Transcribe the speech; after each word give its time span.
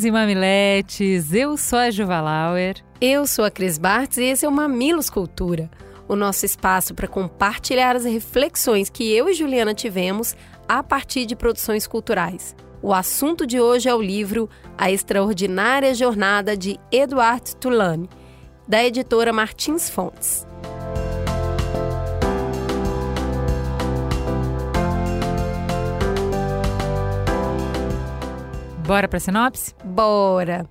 Mamileiros 0.00 0.04
e 0.04 0.10
mamiletes, 0.10 1.34
eu 1.34 1.56
sou 1.56 1.78
a 1.78 1.90
Juva 1.90 2.20
Lauer. 2.20 2.76
Eu 3.00 3.26
sou 3.26 3.44
a 3.44 3.50
Cris 3.50 3.76
Bartz 3.76 4.16
e 4.16 4.24
esse 4.24 4.46
é 4.46 4.48
o 4.48 4.52
Mamilos 4.52 5.10
Cultura, 5.10 5.70
o 6.08 6.16
nosso 6.16 6.46
espaço 6.46 6.94
para 6.94 7.08
compartilhar 7.08 7.96
as 7.96 8.04
reflexões 8.04 8.88
que 8.88 9.12
eu 9.12 9.28
e 9.28 9.34
Juliana 9.34 9.74
tivemos 9.74 10.34
a 10.68 10.82
partir 10.82 11.26
de 11.26 11.36
produções 11.36 11.86
culturais. 11.86 12.54
O 12.80 12.94
assunto 12.94 13.46
de 13.46 13.60
hoje 13.60 13.88
é 13.88 13.94
o 13.94 14.00
livro 14.00 14.48
A 14.78 14.90
Extraordinária 14.90 15.92
Jornada 15.94 16.56
de 16.56 16.78
Edouard 16.90 17.56
Tulane, 17.56 18.08
da 18.66 18.82
editora 18.84 19.32
Martins 19.32 19.90
Fontes. 19.90 20.46
Bora 28.90 29.06
para 29.06 29.20
sinopse? 29.20 29.72
Bora! 29.84 30.68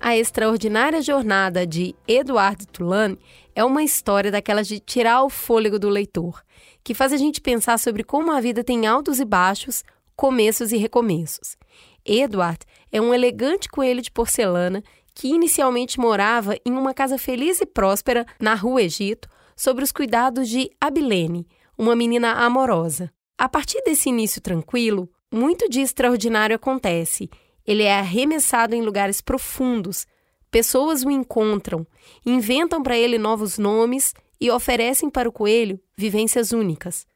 A 0.00 0.16
Extraordinária 0.16 1.02
Jornada 1.02 1.66
de 1.66 1.94
Eduardo 2.08 2.64
Tulane 2.64 3.18
é 3.54 3.62
uma 3.62 3.82
história 3.82 4.30
daquelas 4.30 4.66
de 4.66 4.80
tirar 4.80 5.22
o 5.22 5.28
fôlego 5.28 5.78
do 5.78 5.90
leitor, 5.90 6.42
que 6.82 6.94
faz 6.94 7.12
a 7.12 7.18
gente 7.18 7.42
pensar 7.42 7.78
sobre 7.78 8.02
como 8.02 8.32
a 8.32 8.40
vida 8.40 8.64
tem 8.64 8.86
altos 8.86 9.20
e 9.20 9.24
baixos, 9.26 9.84
começos 10.16 10.72
e 10.72 10.78
recomeços. 10.78 11.58
Edward 12.06 12.60
é 12.90 13.02
um 13.02 13.12
elegante 13.12 13.68
coelho 13.68 14.00
de 14.00 14.10
porcelana 14.10 14.82
que 15.14 15.28
inicialmente 15.28 16.00
morava 16.00 16.56
em 16.64 16.72
uma 16.72 16.94
casa 16.94 17.18
feliz 17.18 17.60
e 17.60 17.66
próspera 17.66 18.24
na 18.40 18.54
Rua 18.54 18.80
Egito, 18.80 19.28
sob 19.54 19.82
os 19.82 19.92
cuidados 19.92 20.48
de 20.48 20.70
Abilene, 20.80 21.46
uma 21.76 21.94
menina 21.94 22.32
amorosa. 22.32 23.12
A 23.36 23.46
partir 23.46 23.82
desse 23.84 24.08
início 24.08 24.40
tranquilo, 24.40 25.06
muito 25.30 25.68
de 25.68 25.82
extraordinário 25.82 26.56
acontece 26.56 27.28
ele 27.68 27.82
é 27.82 27.98
arremessado 27.98 28.74
em 28.74 28.80
lugares 28.80 29.20
profundos. 29.20 30.06
Pessoas 30.50 31.04
o 31.04 31.10
encontram, 31.10 31.86
inventam 32.24 32.82
para 32.82 32.96
ele 32.96 33.18
novos 33.18 33.58
nomes 33.58 34.14
e 34.40 34.50
oferecem 34.50 35.10
para 35.10 35.28
o 35.28 35.32
coelho 35.32 35.78
vivências 35.94 36.50
únicas. 36.50 37.06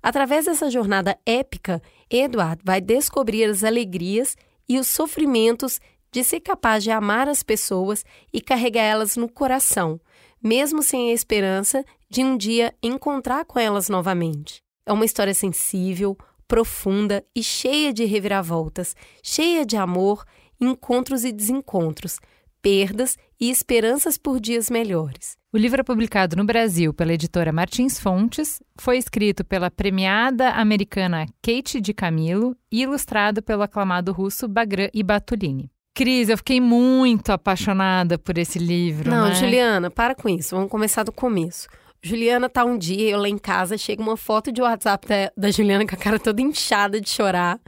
Através 0.00 0.44
dessa 0.44 0.70
jornada 0.70 1.18
épica, 1.26 1.82
Edward 2.08 2.62
vai 2.64 2.80
descobrir 2.80 3.42
as 3.46 3.64
alegrias 3.64 4.36
e 4.68 4.78
os 4.78 4.86
sofrimentos 4.86 5.80
de 6.12 6.22
ser 6.22 6.38
capaz 6.38 6.84
de 6.84 6.92
amar 6.92 7.28
as 7.28 7.42
pessoas 7.42 8.04
e 8.32 8.40
carregar 8.40 8.84
elas 8.84 9.16
no 9.16 9.28
coração, 9.28 10.00
mesmo 10.40 10.80
sem 10.80 11.10
a 11.10 11.12
esperança 11.12 11.84
de 12.08 12.22
um 12.22 12.36
dia 12.36 12.72
encontrar 12.80 13.44
com 13.44 13.58
elas 13.58 13.88
novamente. 13.88 14.62
É 14.86 14.92
uma 14.92 15.04
história 15.04 15.34
sensível, 15.34 16.16
profunda 16.48 17.22
e 17.36 17.42
cheia 17.42 17.92
de 17.92 18.06
reviravoltas, 18.06 18.96
cheia 19.22 19.64
de 19.64 19.76
amor, 19.76 20.24
encontros 20.58 21.24
e 21.24 21.30
desencontros, 21.30 22.18
perdas 22.60 23.16
e 23.38 23.50
esperanças 23.50 24.18
por 24.18 24.40
dias 24.40 24.68
melhores. 24.68 25.36
O 25.52 25.56
livro 25.56 25.80
é 25.80 25.84
publicado 25.84 26.36
no 26.36 26.44
Brasil 26.44 26.92
pela 26.92 27.12
editora 27.12 27.52
Martins 27.52 27.98
Fontes, 28.00 28.60
foi 28.78 28.98
escrito 28.98 29.44
pela 29.44 29.70
premiada 29.70 30.50
americana 30.50 31.26
Kate 31.40 31.80
de 31.80 31.94
Camilo 31.94 32.56
e 32.70 32.82
ilustrado 32.82 33.42
pelo 33.42 33.62
aclamado 33.62 34.12
russo 34.12 34.48
Bagran 34.48 34.88
Ibatulini. 34.92 35.70
Cris, 35.94 36.28
eu 36.28 36.36
fiquei 36.36 36.60
muito 36.60 37.32
apaixonada 37.32 38.18
por 38.18 38.38
esse 38.38 38.58
livro. 38.58 39.10
Não, 39.10 39.28
né? 39.28 39.34
Juliana, 39.34 39.90
para 39.90 40.14
com 40.14 40.28
isso. 40.28 40.54
Vamos 40.54 40.70
começar 40.70 41.02
do 41.02 41.10
começo. 41.10 41.66
Juliana 42.02 42.48
tá 42.48 42.64
um 42.64 42.78
dia, 42.78 43.10
eu 43.10 43.18
lá 43.18 43.28
em 43.28 43.38
casa, 43.38 43.76
chega 43.76 44.00
uma 44.00 44.16
foto 44.16 44.52
de 44.52 44.62
WhatsApp 44.62 45.06
da, 45.06 45.32
da 45.36 45.50
Juliana 45.50 45.86
com 45.86 45.94
a 45.94 45.98
cara 45.98 46.18
toda 46.18 46.40
inchada 46.40 47.00
de 47.00 47.08
chorar. 47.08 47.60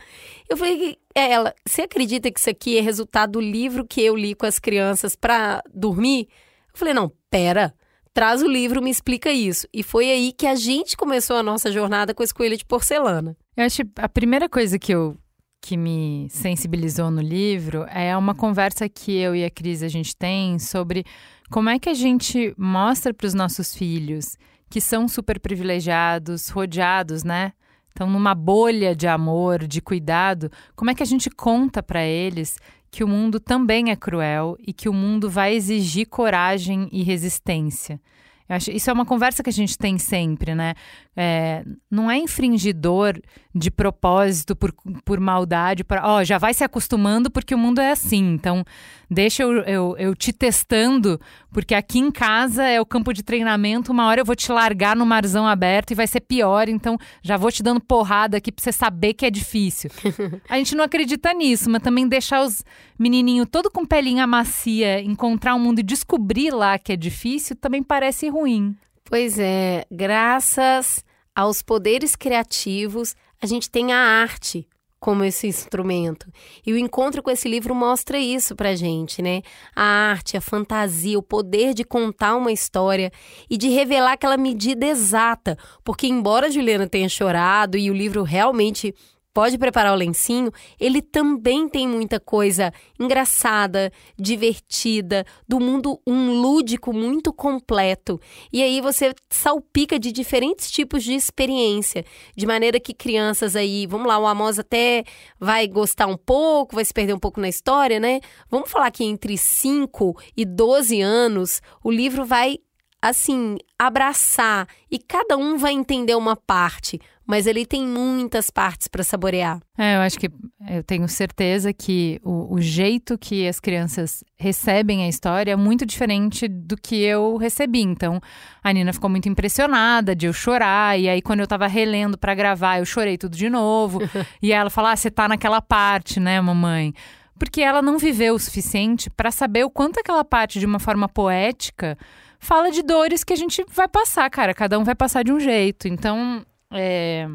Eu 0.49 0.57
falei, 0.57 0.97
é 1.15 1.33
ela, 1.33 1.55
você 1.67 1.83
acredita 1.83 2.31
que 2.31 2.39
isso 2.39 2.51
aqui 2.51 2.79
é 2.79 2.81
resultado 2.81 3.33
do 3.33 3.41
livro 3.41 3.85
que 3.85 4.01
eu 4.01 4.17
li 4.17 4.35
com 4.35 4.47
as 4.47 4.59
crianças 4.59 5.17
para 5.17 5.63
dormir? 5.75 6.29
Eu 6.73 6.79
falei, 6.79 6.95
não, 6.95 7.13
pera, 7.31 7.75
traz 8.15 8.43
o 8.43 8.49
livro, 8.49 8.83
me 8.83 8.91
explica 8.91 9.31
isso. 9.31 9.67
E 9.73 9.83
foi 9.83 10.11
aí 10.11 10.33
que 10.33 10.47
a 10.47 10.55
gente 10.55 10.97
começou 10.97 11.37
a 11.37 11.43
nossa 11.43 11.71
jornada 11.73 12.15
com 12.15 12.23
esse 12.23 12.35
coelho 12.35 12.57
de 12.57 12.65
porcelana. 12.65 13.37
Eu 13.57 13.65
acho 13.65 13.83
a 13.97 14.09
primeira 14.09 14.49
coisa 14.49 14.79
que 14.79 14.93
eu 14.93 15.17
que 15.63 15.77
me 15.77 16.27
sensibilizou 16.31 17.11
no 17.11 17.21
livro 17.21 17.85
é 17.91 18.17
uma 18.17 18.35
conversa 18.35 18.89
que 18.89 19.19
eu 19.19 19.37
e 19.37 19.45
a 19.45 19.51
Cris 19.51 19.83
a 19.83 19.89
gente 19.89 20.17
tem 20.17 20.59
sobre 20.59 21.05
como 21.51 21.69
é 21.69 21.79
que 21.79 21.89
a 21.89 21.95
gente 21.95 22.55
mostra 22.57 23.13
para 23.13 23.27
os 23.27 23.35
nossos 23.35 23.75
filhos 23.75 24.39
que 24.69 24.81
são 24.81 25.09
super 25.09 25.41
privilegiados, 25.41 26.49
rodeados, 26.49 27.25
né? 27.25 27.53
Estão 27.89 28.09
numa 28.09 28.37
bolha 28.37 28.95
de 28.95 29.09
amor, 29.09 29.67
de 29.67 29.83
cuidado. 29.83 30.51
Como 30.77 30.91
é 30.91 30.95
que 30.95 31.03
a 31.03 31.07
gente 31.07 31.29
conta 31.29 31.83
para 31.83 32.05
eles 32.05 32.57
que 32.89 33.03
o 33.03 33.09
mundo 33.09 33.41
também 33.41 33.91
é 33.91 33.97
cruel 33.97 34.57
e 34.61 34.73
que 34.73 34.89
o 34.89 34.93
mundo 34.93 35.29
vai 35.29 35.55
exigir 35.55 36.07
coragem 36.07 36.89
e 36.93 37.03
resistência? 37.03 38.01
Acho, 38.49 38.71
isso 38.73 38.91
é 38.91 38.93
uma 38.93 39.07
conversa 39.07 39.45
que 39.45 39.51
a 39.51 39.53
gente 39.53 39.79
tem 39.79 39.97
sempre, 39.97 40.57
né? 40.57 40.75
É, 41.17 41.65
não 41.89 42.11
é 42.11 42.19
infringidor 42.19 43.21
de 43.55 43.71
propósito 43.71 44.55
por, 44.55 44.73
por 45.05 45.19
maldade, 45.19 45.83
para 45.83 46.07
ó, 46.07 46.23
já 46.23 46.39
vai 46.39 46.55
se 46.55 46.63
acostumando 46.63 47.31
porque 47.31 47.55
o 47.55 47.59
mundo 47.59 47.81
é 47.81 47.91
assim. 47.91 48.33
Então, 48.33 48.65
deixa 49.11 49.43
eu, 49.43 49.53
eu, 49.63 49.97
eu 49.99 50.15
te 50.15 50.33
testando, 50.33 51.21
porque 51.51 51.75
aqui 51.75 51.99
em 51.99 52.13
casa 52.13 52.65
é 52.65 52.81
o 52.81 52.87
campo 52.87 53.13
de 53.13 53.25
treinamento. 53.25 53.91
Uma 53.91 54.07
hora 54.07 54.21
eu 54.21 54.25
vou 54.25 54.37
te 54.37 54.53
largar 54.53 54.95
no 54.95 55.05
marzão 55.05 55.47
aberto 55.47 55.91
e 55.91 55.97
vai 55.97 56.07
ser 56.07 56.21
pior. 56.21 56.69
Então, 56.69 56.97
já 57.23 57.37
vou 57.37 57.51
te 57.51 57.63
dando 57.63 57.81
porrada 57.81 58.37
aqui 58.37 58.53
pra 58.53 58.63
você 58.63 58.71
saber 58.71 59.15
que 59.15 59.27
é 59.27 59.31
difícil. 59.31 59.91
a 60.49 60.57
gente 60.57 60.77
não 60.77 60.85
acredita 60.85 61.33
nisso, 61.35 61.69
mas 61.69 61.83
também 61.83 62.07
deixar 62.07 62.45
os 62.45 62.65
menininhos 62.97 63.49
todo 63.51 63.71
com 63.71 63.85
pelinha 63.85 64.27
macia 64.27 65.01
encontrar 65.01 65.55
o 65.55 65.57
um 65.57 65.61
mundo 65.61 65.81
e 65.81 65.83
descobrir 65.83 66.53
lá 66.53 66.79
que 66.79 66.93
é 66.93 66.97
difícil 66.97 67.57
também 67.57 67.83
parece 67.83 68.29
ruim. 68.29 68.77
Pois 69.05 69.41
é, 69.41 69.85
graças 69.91 71.05
aos 71.35 71.63
poderes 71.63 72.15
criativos, 72.15 73.17
a 73.43 73.47
gente 73.47 73.71
tem 73.71 73.93
a 73.93 73.99
arte 73.99 74.69
como 75.01 75.25
esse 75.25 75.47
instrumento. 75.47 76.31
E 76.65 76.75
o 76.75 76.79
encontro 76.79 77.23
com 77.23 77.31
esse 77.31 77.49
livro 77.49 77.75
mostra 77.75 78.19
isso 78.19 78.55
pra 78.55 78.77
gente, 78.77 79.23
né? 79.23 79.41
A 79.75 79.83
arte, 79.83 80.37
a 80.37 80.41
fantasia, 80.43 81.19
o 81.19 81.23
poder 81.23 81.73
de 81.73 81.85
contar 81.85 82.37
uma 82.37 82.53
história 82.53 83.11
e 83.49 83.57
de 83.57 83.71
revelar 83.71 84.13
aquela 84.13 84.37
medida 84.37 84.87
exata. 84.87 85.57
Porque, 85.83 86.07
embora 86.07 86.51
Juliana 86.51 86.87
tenha 86.87 87.09
chorado 87.09 87.79
e 87.79 87.91
o 87.91 87.95
livro 87.95 88.23
realmente 88.23 88.95
pode 89.33 89.57
preparar 89.59 89.93
o 89.93 89.97
lencinho, 89.97 90.51
ele 90.79 91.01
também 91.01 91.69
tem 91.69 91.87
muita 91.87 92.19
coisa 92.19 92.73
engraçada, 92.99 93.93
divertida, 94.19 95.25
do 95.49 95.61
mundo 95.61 96.01
um 96.07 96.41
lúdico 96.41 96.93
muito 96.93 97.33
completo. 97.33 98.21
E 98.53 98.63
aí 98.63 98.81
você 98.81 99.15
salpica 99.29 99.99
de 99.99 100.13
diferentes 100.13 100.71
tipos 100.71 101.03
de 101.03 101.15
experiência, 101.15 102.05
de 102.37 102.47
maneira 102.47 102.81
que 102.81 102.93
crianças 102.93 103.55
aí, 103.57 103.87
vamos 103.87 104.07
lá, 104.07 104.19
o 104.19 104.27
Amos 104.27 104.59
até 104.59 105.05
vai 105.39 105.67
gostar 105.67 106.07
um 106.07 106.17
pouco, 106.17 106.75
vai 106.75 106.85
se 106.85 106.93
perder 106.93 107.15
um 107.15 107.19
pouco 107.19 107.41
na 107.41 107.49
história, 107.49 108.01
né? 108.01 108.21
Vamos 108.51 108.71
falar 108.71 108.91
que 108.91 109.05
entre 109.05 109.37
5 109.39 110.17
e 110.37 110.45
12 110.45 111.01
anos, 111.01 111.63
o 111.83 111.91
livro 111.91 112.25
vai 112.25 112.59
assim, 113.03 113.57
abraçar 113.79 114.69
e 114.91 114.99
cada 114.99 115.37
um 115.37 115.57
vai 115.57 115.73
entender 115.73 116.15
uma 116.15 116.37
parte, 116.37 117.01
mas 117.31 117.47
ele 117.47 117.65
tem 117.65 117.87
muitas 117.87 118.51
partes 118.51 118.89
para 118.89 119.05
saborear. 119.05 119.61
É, 119.79 119.95
eu 119.95 120.01
acho 120.01 120.19
que 120.19 120.29
eu 120.69 120.83
tenho 120.83 121.09
certeza 121.09 121.73
que 121.73 122.21
o, 122.25 122.55
o, 122.55 122.61
jeito 122.61 123.17
que 123.17 123.47
as 123.47 123.61
crianças 123.61 124.25
recebem 124.37 125.05
a 125.05 125.09
história 125.09 125.53
é 125.53 125.57
muito 125.57 125.87
diferente 125.87 126.49
do 126.49 126.77
que 126.77 127.01
eu 127.01 127.37
recebi. 127.37 127.83
Então, 127.83 128.21
a 128.65 128.73
Nina 128.73 128.93
ficou 128.93 129.09
muito 129.09 129.29
impressionada 129.29 130.15
de 130.15 130.27
eu 130.27 130.33
chorar, 130.33 130.99
e 130.99 131.09
aí 131.09 131.23
quando 131.23 131.39
eu 131.39 131.47
tava 131.47 131.69
relendo 131.69 132.19
para 132.19 132.35
gravar, 132.35 132.81
eu 132.81 132.85
chorei 132.85 133.17
tudo 133.17 133.37
de 133.37 133.49
novo. 133.49 134.01
e 134.43 134.53
ela 134.53 134.69
falou: 134.69 134.91
"Ah, 134.91 134.97
você 134.97 135.09
tá 135.09 135.29
naquela 135.29 135.63
parte, 135.63 136.19
né, 136.19 136.41
mamãe?" 136.41 136.93
Porque 137.39 137.61
ela 137.61 137.81
não 137.81 137.97
viveu 137.97 138.35
o 138.35 138.41
suficiente 138.41 139.09
para 139.09 139.31
saber 139.31 139.65
o 139.65 139.71
quanto 139.71 140.01
aquela 140.01 140.25
parte 140.25 140.59
de 140.59 140.67
uma 140.67 140.81
forma 140.81 141.09
poética 141.09 141.97
fala 142.41 142.71
de 142.71 142.83
dores 142.83 143.23
que 143.23 143.33
a 143.33 143.37
gente 143.37 143.65
vai 143.71 143.87
passar, 143.87 144.29
cara. 144.31 144.53
Cada 144.53 144.79
um 144.79 144.85
vai 144.85 144.95
passar 144.95 145.23
de 145.23 145.31
um 145.31 145.39
jeito. 145.39 145.87
Então, 145.87 146.45
é, 146.71 147.29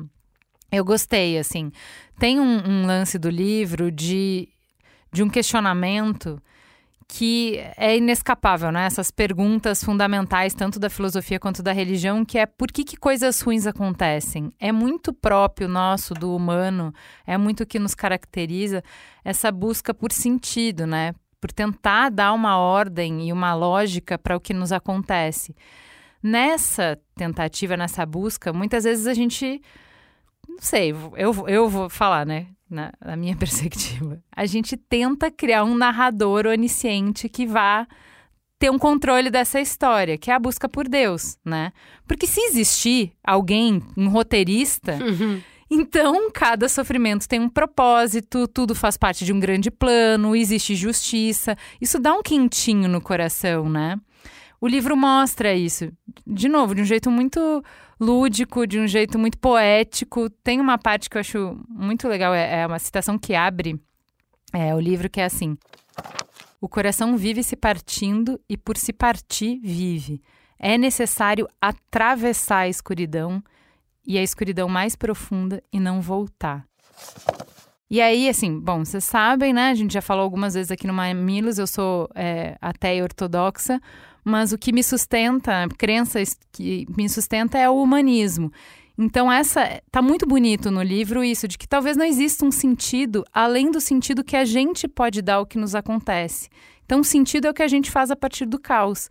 eu 0.72 0.84
gostei, 0.84 1.38
assim. 1.38 1.72
Tem 2.20 2.40
um, 2.40 2.68
um 2.68 2.86
lance 2.86 3.18
do 3.18 3.30
livro 3.30 3.92
de, 3.92 4.50
de 5.12 5.24
um 5.24 5.30
questionamento 5.30 6.42
que 7.08 7.60
é 7.78 7.96
inescapável, 7.98 8.72
né? 8.72 8.86
Essas 8.86 9.12
perguntas 9.12 9.84
fundamentais, 9.84 10.54
tanto 10.54 10.80
da 10.80 10.90
filosofia 10.90 11.40
quanto 11.40 11.62
da 11.62 11.72
religião, 11.72 12.26
que 12.26 12.38
é 12.38 12.46
por 12.46 12.72
que, 12.72 12.84
que 12.84 12.98
coisas 12.98 13.40
ruins 13.42 13.68
acontecem? 13.68 14.52
É 14.60 14.72
muito 14.72 15.14
próprio 15.14 15.68
nosso, 15.68 16.14
do 16.14 16.36
humano, 16.36 16.92
é 17.26 17.38
muito 17.38 17.66
que 17.66 17.78
nos 17.78 17.94
caracteriza 17.94 18.84
essa 19.24 19.52
busca 19.52 19.94
por 19.94 20.12
sentido, 20.12 20.88
né? 20.88 21.14
Por 21.40 21.52
tentar 21.52 22.10
dar 22.10 22.34
uma 22.34 22.58
ordem 22.58 23.28
e 23.28 23.32
uma 23.32 23.54
lógica 23.54 24.18
para 24.18 24.36
o 24.36 24.40
que 24.40 24.54
nos 24.54 24.72
acontece. 24.72 25.56
Nessa 26.22 27.00
tentativa, 27.16 27.78
nessa 27.78 28.06
busca, 28.06 28.52
muitas 28.52 28.84
vezes 28.84 29.08
a 29.08 29.14
gente. 29.14 29.62
Não 30.48 30.60
sei, 30.60 30.92
eu, 31.16 31.48
eu 31.48 31.70
vou 31.70 31.90
falar, 31.90 32.26
né? 32.26 32.48
na, 32.70 32.92
na 33.04 33.16
minha 33.16 33.36
perspectiva. 33.38 34.22
A 34.36 34.46
gente 34.46 34.76
tenta 34.76 35.32
criar 35.32 35.64
um 35.64 35.76
narrador 35.76 36.46
onisciente 36.46 37.30
que 37.30 37.46
vá 37.46 37.88
ter 38.58 38.70
um 38.70 38.80
controle 38.80 39.30
dessa 39.30 39.60
história, 39.60 40.18
que 40.18 40.32
é 40.32 40.34
a 40.34 40.40
busca 40.40 40.68
por 40.68 40.88
Deus, 40.88 41.38
né? 41.44 41.72
Porque 42.08 42.26
se 42.26 42.40
existir 42.40 43.12
alguém, 43.24 43.82
um 43.98 44.08
roteirista, 44.08 44.94
uhum. 44.94 45.42
então 45.70 46.32
cada 46.32 46.70
sofrimento 46.70 47.28
tem 47.28 47.40
um 47.40 47.50
propósito, 47.50 48.48
tudo 48.48 48.74
faz 48.74 48.96
parte 48.96 49.26
de 49.26 49.34
um 49.34 49.40
grande 49.40 49.70
plano, 49.70 50.36
existe 50.36 50.74
justiça. 50.74 51.58
Isso 51.82 52.00
dá 52.00 52.14
um 52.14 52.24
quentinho 52.24 52.88
no 52.88 53.02
coração, 53.02 53.70
né? 53.70 54.00
O 54.66 54.68
livro 54.68 54.98
mostra 54.98 55.54
isso, 55.54 55.92
de 56.26 56.50
novo, 56.50 56.74
de 56.74 56.82
um 56.82 56.86
jeito 56.86 57.12
muito 57.12 57.64
lúdico, 58.00 58.66
de 58.66 58.80
um 58.80 58.88
jeito 58.88 59.20
muito 59.20 59.38
poético. 59.38 60.28
Tem 60.28 60.60
uma 60.60 60.76
parte 60.76 61.08
que 61.08 61.18
eu 61.18 61.20
acho 61.20 61.56
muito 61.70 62.08
legal, 62.08 62.34
é, 62.34 62.62
é 62.62 62.66
uma 62.66 62.80
citação 62.80 63.16
que 63.16 63.36
abre 63.36 63.80
é, 64.52 64.74
o 64.74 64.80
livro, 64.80 65.08
que 65.08 65.22
é 65.22 65.26
assim: 65.26 65.56
O 66.60 66.68
coração 66.68 67.16
vive 67.16 67.44
se 67.44 67.56
partindo 67.56 68.42
e 68.50 68.58
por 68.58 68.76
se 68.76 68.92
partir 68.92 69.60
vive. 69.62 70.20
É 70.58 70.80
necessário 70.80 71.48
atravessar 71.62 72.62
a 72.62 72.68
escuridão 72.68 73.44
e 74.04 74.18
a 74.18 74.24
escuridão 74.24 74.68
mais 74.68 74.96
profunda 74.96 75.62
e 75.72 75.80
não 75.80 76.02
voltar. 76.02 76.66
E 77.88 78.02
aí, 78.02 78.28
assim, 78.28 78.60
bom, 78.60 78.84
vocês 78.84 79.04
sabem, 79.04 79.54
né? 79.54 79.70
A 79.70 79.76
gente 79.76 79.94
já 79.94 80.02
falou 80.02 80.24
algumas 80.24 80.56
vezes 80.56 80.72
aqui 80.72 80.88
no 80.88 80.94
Mamilos, 80.94 81.60
eu 81.60 81.68
sou 81.68 82.10
é, 82.16 82.58
ortodoxa, 83.04 83.80
mas 84.26 84.52
o 84.52 84.58
que 84.58 84.74
me 84.74 84.84
sustenta, 84.84 85.68
crenças 85.78 86.36
que 86.52 86.88
me 86.98 87.08
sustenta 87.08 87.60
é 87.60 87.70
o 87.70 87.80
humanismo. 87.80 88.52
Então 88.98 89.32
essa 89.32 89.82
tá 89.92 90.02
muito 90.02 90.26
bonito 90.26 90.72
no 90.72 90.82
livro 90.82 91.24
isso 91.24 91.48
de 91.48 91.58
que 91.60 91.68
talvez 91.68 91.96
não 91.96 92.04
exista 92.04 92.44
um 92.44 92.52
sentido 92.52 93.24
além 93.32 93.70
do 93.70 93.80
sentido 93.80 94.24
que 94.24 94.36
a 94.36 94.44
gente 94.44 94.88
pode 94.88 95.22
dar 95.22 95.36
ao 95.36 95.46
que 95.46 95.60
nos 95.60 95.76
acontece. 95.76 96.50
Então 96.86 97.02
o 97.02 97.04
sentido 97.04 97.46
é 97.46 97.52
o 97.52 97.54
que 97.54 97.62
a 97.62 97.68
gente 97.68 97.92
faz 97.92 98.10
a 98.10 98.16
partir 98.16 98.48
do 98.48 98.60
caos. 98.60 99.10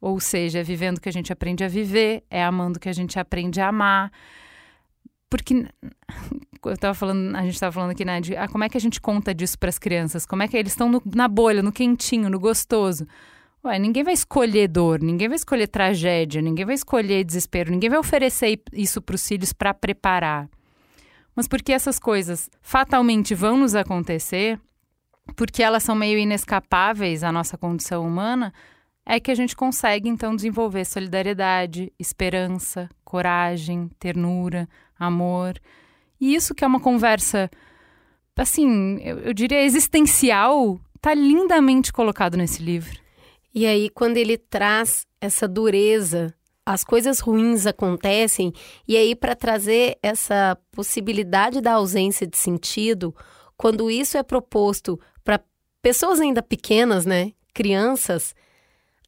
Ou 0.00 0.18
seja, 0.18 0.58
é 0.58 0.62
vivendo 0.62 1.00
que 1.00 1.08
a 1.08 1.12
gente 1.12 1.32
aprende 1.32 1.62
a 1.62 1.68
viver, 1.68 2.24
é 2.28 2.42
amando 2.42 2.80
que 2.80 2.88
a 2.88 2.92
gente 2.92 3.18
aprende 3.18 3.60
a 3.60 3.68
amar. 3.68 4.10
Porque 5.30 5.54
eu 6.64 6.78
tava 6.78 6.94
falando, 6.94 7.36
a 7.36 7.42
gente 7.42 7.54
estava 7.54 7.72
falando 7.72 7.90
aqui, 7.90 8.04
né, 8.04 8.20
de 8.20 8.36
ah, 8.36 8.48
como 8.48 8.64
é 8.64 8.68
que 8.68 8.76
a 8.76 8.80
gente 8.80 9.00
conta 9.00 9.32
disso 9.32 9.56
para 9.58 9.68
as 9.68 9.78
crianças? 9.78 10.26
Como 10.26 10.42
é 10.42 10.48
que 10.48 10.56
eles 10.56 10.72
estão 10.72 10.90
na 11.14 11.28
bolha, 11.28 11.62
no 11.62 11.70
quentinho, 11.70 12.28
no 12.28 12.40
gostoso? 12.40 13.06
Ué, 13.68 13.78
ninguém 13.78 14.02
vai 14.02 14.14
escolher 14.14 14.66
dor, 14.66 14.98
ninguém 14.98 15.28
vai 15.28 15.36
escolher 15.36 15.66
tragédia, 15.66 16.40
ninguém 16.40 16.64
vai 16.64 16.74
escolher 16.74 17.22
desespero, 17.22 17.70
ninguém 17.70 17.90
vai 17.90 17.98
oferecer 17.98 18.62
isso 18.72 19.02
para 19.02 19.14
os 19.14 19.28
filhos 19.28 19.52
para 19.52 19.74
preparar. 19.74 20.48
Mas 21.36 21.46
porque 21.46 21.70
essas 21.70 21.98
coisas 21.98 22.48
fatalmente 22.62 23.34
vão 23.34 23.58
nos 23.58 23.74
acontecer, 23.74 24.58
porque 25.36 25.62
elas 25.62 25.82
são 25.82 25.94
meio 25.94 26.18
inescapáveis 26.18 27.22
à 27.22 27.30
nossa 27.30 27.58
condição 27.58 28.06
humana, 28.06 28.54
é 29.04 29.20
que 29.20 29.30
a 29.30 29.34
gente 29.34 29.54
consegue 29.54 30.08
então 30.08 30.34
desenvolver 30.34 30.86
solidariedade, 30.86 31.92
esperança, 31.98 32.88
coragem, 33.04 33.90
ternura, 33.98 34.66
amor. 34.98 35.60
E 36.18 36.34
isso 36.34 36.54
que 36.54 36.64
é 36.64 36.66
uma 36.66 36.80
conversa, 36.80 37.50
assim, 38.34 38.98
eu, 39.02 39.18
eu 39.18 39.34
diria 39.34 39.62
existencial, 39.62 40.80
tá 41.02 41.12
lindamente 41.12 41.92
colocado 41.92 42.34
nesse 42.34 42.62
livro. 42.62 43.07
E 43.54 43.66
aí, 43.66 43.88
quando 43.88 44.16
ele 44.16 44.36
traz 44.36 45.06
essa 45.20 45.48
dureza, 45.48 46.34
as 46.64 46.84
coisas 46.84 47.18
ruins 47.18 47.66
acontecem, 47.66 48.52
e 48.86 48.96
aí, 48.96 49.14
para 49.14 49.34
trazer 49.34 49.98
essa 50.02 50.56
possibilidade 50.70 51.60
da 51.60 51.72
ausência 51.72 52.26
de 52.26 52.36
sentido, 52.36 53.14
quando 53.56 53.90
isso 53.90 54.16
é 54.16 54.22
proposto 54.22 55.00
para 55.24 55.40
pessoas 55.82 56.20
ainda 56.20 56.42
pequenas, 56.42 57.04
né? 57.06 57.32
Crianças, 57.52 58.34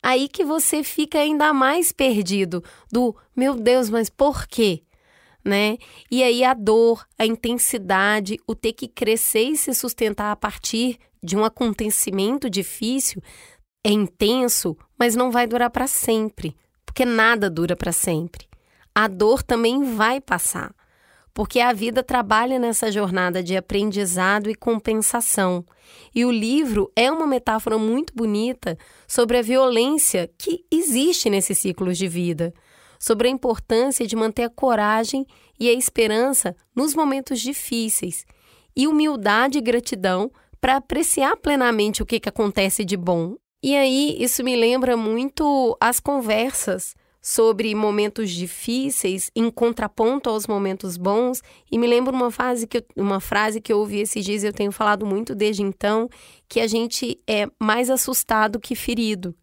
aí 0.02 0.28
que 0.28 0.44
você 0.44 0.82
fica 0.82 1.18
ainda 1.18 1.52
mais 1.52 1.92
perdido 1.92 2.64
do 2.90 3.14
meu 3.36 3.54
Deus, 3.54 3.88
mas 3.90 4.08
por 4.10 4.46
quê? 4.46 4.82
Né? 5.44 5.78
E 6.10 6.22
aí 6.22 6.44
a 6.44 6.52
dor, 6.52 7.06
a 7.18 7.24
intensidade, 7.24 8.38
o 8.46 8.54
ter 8.54 8.72
que 8.72 8.88
crescer 8.88 9.44
e 9.44 9.56
se 9.56 9.72
sustentar 9.72 10.32
a 10.32 10.36
partir 10.36 10.98
de 11.22 11.36
um 11.36 11.44
acontecimento 11.44 12.50
difícil 12.50 13.22
é 13.82 13.90
intenso, 13.90 14.76
mas 14.98 15.16
não 15.16 15.30
vai 15.30 15.46
durar 15.46 15.70
para 15.70 15.86
sempre, 15.86 16.56
porque 16.84 17.04
nada 17.04 17.48
dura 17.48 17.74
para 17.74 17.92
sempre. 17.92 18.46
A 18.94 19.08
dor 19.08 19.42
também 19.42 19.94
vai 19.94 20.20
passar, 20.20 20.74
porque 21.32 21.60
a 21.60 21.72
vida 21.72 22.02
trabalha 22.02 22.58
nessa 22.58 22.92
jornada 22.92 23.42
de 23.42 23.56
aprendizado 23.56 24.50
e 24.50 24.54
compensação. 24.54 25.64
E 26.14 26.24
o 26.24 26.30
livro 26.30 26.92
é 26.94 27.10
uma 27.10 27.26
metáfora 27.26 27.78
muito 27.78 28.12
bonita 28.14 28.76
sobre 29.08 29.38
a 29.38 29.42
violência 29.42 30.30
que 30.36 30.64
existe 30.70 31.30
nesses 31.30 31.56
ciclos 31.58 31.96
de 31.96 32.06
vida, 32.06 32.52
sobre 32.98 33.28
a 33.28 33.30
importância 33.30 34.06
de 34.06 34.14
manter 34.14 34.42
a 34.42 34.50
coragem 34.50 35.26
e 35.58 35.68
a 35.70 35.72
esperança 35.72 36.54
nos 36.76 36.94
momentos 36.94 37.40
difíceis, 37.40 38.26
e 38.76 38.86
humildade 38.86 39.56
e 39.56 39.62
gratidão 39.62 40.30
para 40.60 40.76
apreciar 40.76 41.36
plenamente 41.38 42.02
o 42.02 42.06
que, 42.06 42.20
que 42.20 42.28
acontece 42.28 42.84
de 42.84 42.96
bom 42.96 43.36
e 43.62 43.76
aí, 43.76 44.16
isso 44.18 44.42
me 44.42 44.56
lembra 44.56 44.96
muito 44.96 45.76
as 45.80 46.00
conversas 46.00 46.94
sobre 47.22 47.74
momentos 47.74 48.30
difíceis 48.30 49.30
em 49.36 49.50
contraponto 49.50 50.30
aos 50.30 50.46
momentos 50.46 50.96
bons 50.96 51.42
e 51.70 51.78
me 51.78 51.86
lembra 51.86 52.14
uma 52.14 52.30
frase 52.30 52.66
que 52.66 52.78
eu, 52.78 52.84
uma 52.96 53.20
frase 53.20 53.60
que 53.60 53.72
eu 53.72 53.78
ouvi 53.78 54.00
esses 54.00 54.24
dias 54.24 54.42
e 54.42 54.46
eu 54.46 54.52
tenho 54.52 54.72
falado 54.72 55.04
muito 55.04 55.34
desde 55.34 55.62
então 55.62 56.08
que 56.48 56.60
a 56.60 56.66
gente 56.66 57.18
é 57.26 57.46
mais 57.58 57.90
assustado 57.90 58.58
que 58.58 58.74
ferido. 58.74 59.34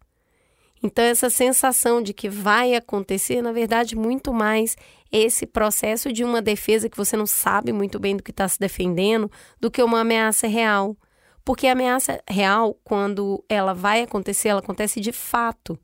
Então 0.82 1.04
essa 1.04 1.30
sensação 1.30 2.02
de 2.02 2.12
que 2.12 2.28
vai 2.28 2.74
acontecer, 2.74 3.42
na 3.42 3.52
verdade, 3.52 3.96
muito 3.96 4.32
mais 4.32 4.76
esse 5.10 5.46
processo 5.46 6.12
de 6.12 6.24
uma 6.24 6.42
defesa 6.42 6.88
que 6.88 6.96
você 6.96 7.16
não 7.16 7.26
sabe 7.26 7.72
muito 7.72 7.98
bem 7.98 8.16
do 8.16 8.22
que 8.22 8.30
está 8.30 8.48
se 8.48 8.58
defendendo 8.58 9.30
do 9.60 9.70
que 9.70 9.82
uma 9.82 10.00
ameaça 10.00 10.46
real. 10.46 10.96
Porque 11.48 11.66
a 11.66 11.72
ameaça 11.72 12.22
real, 12.28 12.78
quando 12.84 13.42
ela 13.48 13.72
vai 13.72 14.02
acontecer, 14.02 14.48
ela 14.48 14.60
acontece 14.60 15.00
de 15.00 15.12
fato. 15.12 15.78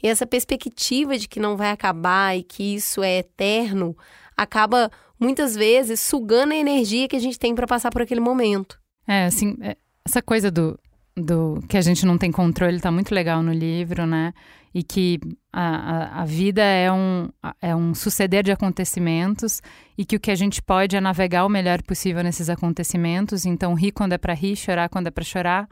E 0.00 0.06
essa 0.06 0.24
perspectiva 0.24 1.18
de 1.18 1.26
que 1.26 1.40
não 1.40 1.56
vai 1.56 1.72
acabar 1.72 2.38
e 2.38 2.44
que 2.44 2.76
isso 2.76 3.02
é 3.02 3.18
eterno 3.18 3.98
acaba 4.36 4.88
muitas 5.18 5.56
vezes 5.56 5.98
sugando 5.98 6.52
a 6.52 6.56
energia 6.56 7.08
que 7.08 7.16
a 7.16 7.20
gente 7.20 7.36
tem 7.36 7.52
para 7.52 7.66
passar 7.66 7.90
por 7.90 8.00
aquele 8.00 8.20
momento. 8.20 8.80
É, 9.08 9.24
assim, 9.24 9.56
é, 9.60 9.76
essa 10.06 10.22
coisa 10.22 10.52
do, 10.52 10.78
do 11.20 11.62
que 11.68 11.76
a 11.76 11.80
gente 11.80 12.04
não 12.06 12.18
tem 12.18 12.30
controle 12.30 12.76
está 12.76 12.90
muito 12.90 13.14
legal 13.14 13.42
no 13.42 13.52
livro, 13.52 14.06
né? 14.06 14.32
E 14.72 14.82
que 14.82 15.18
a, 15.52 16.20
a, 16.20 16.22
a, 16.22 16.24
vida 16.24 16.62
é 16.62 16.90
um, 16.92 17.28
é 17.60 17.74
um 17.74 17.92
suceder 17.92 18.44
de 18.44 18.52
acontecimentos 18.52 19.60
e 19.98 20.04
que 20.04 20.14
o 20.14 20.20
que 20.20 20.30
a 20.30 20.34
gente 20.34 20.62
pode 20.62 20.96
é 20.96 21.00
navegar 21.00 21.44
o 21.44 21.48
melhor 21.48 21.82
possível 21.82 22.22
nesses 22.22 22.48
acontecimentos. 22.48 23.44
Então, 23.44 23.74
rir 23.74 23.90
quando 23.90 24.12
é 24.12 24.18
para 24.18 24.32
rir, 24.32 24.54
chorar 24.54 24.88
quando 24.88 25.08
é 25.08 25.10
para 25.10 25.24
chorar. 25.24 25.68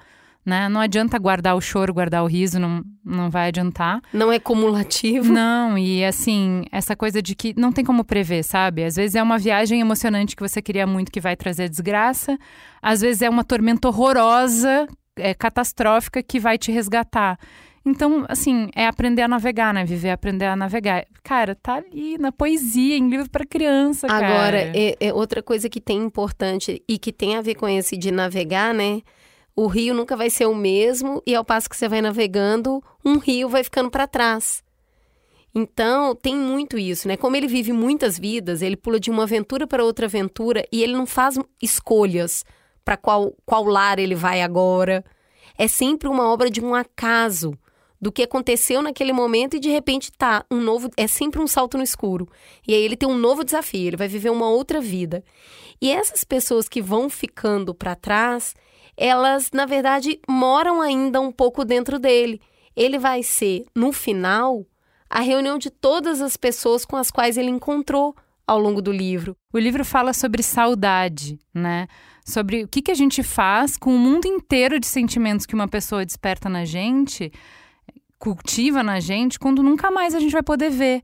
Né? 0.49 0.67
Não 0.67 0.81
adianta 0.81 1.19
guardar 1.19 1.55
o 1.55 1.61
choro, 1.61 1.93
guardar 1.93 2.25
o 2.25 2.27
riso, 2.27 2.59
não, 2.59 2.83
não 3.05 3.29
vai 3.29 3.49
adiantar. 3.49 4.01
Não 4.15 4.33
é 4.33 4.39
cumulativo. 4.39 5.31
Não, 5.31 5.77
e 5.77 6.03
assim, 6.03 6.65
essa 6.73 6.97
coisa 6.97 7.21
de 7.21 7.35
que 7.35 7.53
não 7.55 7.71
tem 7.71 7.85
como 7.85 8.03
prever, 8.03 8.43
sabe? 8.43 8.83
Às 8.83 8.97
vezes 8.97 9.15
é 9.15 9.23
uma 9.23 9.37
viagem 9.37 9.81
emocionante 9.81 10.35
que 10.35 10.43
você 10.43 10.63
queria 10.63 10.87
muito 10.87 11.13
que 11.13 11.21
vai 11.21 11.37
trazer 11.37 11.69
desgraça, 11.69 12.39
às 12.81 13.03
vezes 13.03 13.21
é 13.21 13.29
uma 13.29 13.45
tormenta 13.45 13.89
horrorosa, 13.89 14.89
é, 15.19 15.35
catastrófica 15.35 16.23
que 16.23 16.39
vai 16.39 16.59
te 16.59 16.73
resgatar. 16.73 17.39
Então, 17.85 18.27
assim, 18.29 18.69
é 18.75 18.87
aprender 18.87 19.23
a 19.23 19.29
navegar, 19.29 19.73
né? 19.73 19.85
Viver, 19.85 20.11
aprender 20.11 20.45
a 20.45 20.57
navegar. 20.57 21.07
Cara, 21.23 21.55
tá 21.55 21.77
ali 21.77 22.19
na 22.19 22.31
poesia, 22.31 22.97
em 22.97 23.09
livro 23.09 23.31
para 23.31 23.47
criança, 23.47 24.07
cara. 24.07 24.27
Agora, 24.27 24.59
é, 24.75 24.97
é, 25.01 25.13
outra 25.13 25.43
coisa 25.43 25.69
que 25.69 25.81
tem 25.81 25.99
importante 25.99 26.83
e 26.87 26.99
que 26.99 27.13
tem 27.13 27.37
a 27.37 27.41
ver 27.41 27.55
com 27.55 27.69
esse 27.69 27.97
de 27.97 28.11
navegar, 28.11 28.75
né? 28.75 29.01
O 29.57 29.67
rio 29.67 29.95
nunca 29.95 30.17
vai 30.17 30.31
ser 30.31 30.47
o 30.47 30.55
mesmo 30.55 31.23
e 31.27 31.35
ao 31.35 31.45
passo 31.45 31.69
que 31.69 31.77
você 31.77 31.89
vai 31.89 32.01
navegando, 32.01 32.83
um 33.05 33.19
rio 33.19 33.49
vai 33.49 33.65
ficando 33.65 33.91
para 33.91 34.07
trás. 34.07 34.63
Então, 35.55 36.15
tem 36.15 36.37
muito 36.37 36.79
isso, 36.79 37.09
né? 37.09 37.17
Como 37.17 37.35
ele 37.35 37.49
vive 37.49 37.73
muitas 37.73 38.19
vidas, 38.19 38.63
ele 38.63 38.77
pula 38.77 39.01
de 39.01 39.11
uma 39.11 39.25
aventura 39.25 39.67
para 39.67 39.83
outra 39.83 40.07
aventura 40.07 40.65
e 40.71 40.83
ele 40.83 40.93
não 40.93 41.07
faz 41.07 41.39
escolhas 41.61 42.45
para 42.89 42.97
qual, 42.97 43.35
qual 43.45 43.65
lar 43.65 43.99
ele 43.99 44.15
vai 44.15 44.41
agora 44.41 45.05
é 45.59 45.69
sempre 45.69 46.09
uma 46.09 46.27
obra 46.27 46.51
de 46.51 46.65
um 46.65 46.75
acaso 46.75 47.53
do 48.01 48.11
que 48.11 48.23
aconteceu 48.23 48.81
naquele 48.81 49.13
momento 49.13 49.59
e 49.59 49.61
de 49.61 49.69
repente 49.69 50.11
tá 50.11 50.43
um 50.51 50.59
novo, 50.59 50.89
é 50.97 51.07
sempre 51.07 51.39
um 51.39 51.47
salto 51.47 51.77
no 51.77 51.85
escuro. 51.85 52.27
E 52.67 52.73
aí 52.73 52.81
ele 52.81 52.97
tem 52.97 53.07
um 53.07 53.19
novo 53.19 53.45
desafio, 53.45 53.89
ele 53.89 53.97
vai 53.99 54.09
viver 54.09 54.31
uma 54.31 54.49
outra 54.49 54.81
vida. 54.81 55.23
E 55.83 55.93
essas 55.93 56.25
pessoas 56.25 56.67
que 56.67 56.81
vão 56.81 57.11
ficando 57.11 57.75
para 57.75 57.95
trás, 57.95 58.55
elas 58.97 59.51
na 59.53 59.67
verdade 59.67 60.19
moram 60.27 60.81
ainda 60.81 61.21
um 61.21 61.31
pouco 61.31 61.67
dentro 61.67 61.99
dele. 61.99 62.41
Ele 62.75 62.99
vai 62.99 63.23
ser 63.23 63.67
no 63.75 63.93
final 63.93 64.65
a 65.11 65.21
reunião 65.21 65.59
de 65.59 65.69
todas 65.69 66.23
as 66.23 66.39
pessoas 66.39 66.87
com 66.87 66.97
as 66.97 67.11
quais 67.11 67.37
ele 67.37 67.51
encontrou 67.51 68.17
ao 68.47 68.59
longo 68.59 68.81
do 68.81 68.91
livro. 68.91 69.37
O 69.53 69.59
livro 69.59 69.85
fala 69.85 70.15
sobre 70.15 70.43
saudade, 70.43 71.39
né? 71.53 71.87
Sobre 72.29 72.65
o 72.65 72.69
que, 72.69 72.83
que 72.83 72.91
a 72.91 72.95
gente 72.95 73.23
faz 73.23 73.77
com 73.77 73.95
o 73.95 73.99
mundo 73.99 74.27
inteiro 74.27 74.79
de 74.79 74.87
sentimentos 74.87 75.47
que 75.47 75.55
uma 75.55 75.67
pessoa 75.67 76.05
desperta 76.05 76.49
na 76.49 76.65
gente 76.65 77.33
cultiva 78.19 78.83
na 78.83 79.01
gente 79.01 79.39
quando 79.39 79.63
nunca 79.63 79.91
mais 79.91 80.15
a 80.15 80.21
gente 80.21 80.33
vai 80.33 80.43
poder 80.43 80.71
ver. 80.71 81.03